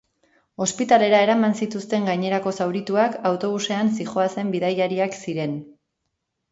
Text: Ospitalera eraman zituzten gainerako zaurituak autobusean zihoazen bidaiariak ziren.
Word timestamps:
Ospitalera 0.65 1.19
eraman 1.25 1.53
zituzten 1.65 2.09
gainerako 2.11 2.55
zaurituak 2.57 3.21
autobusean 3.33 3.95
zihoazen 4.01 4.53
bidaiariak 4.57 5.19
ziren. 5.25 5.57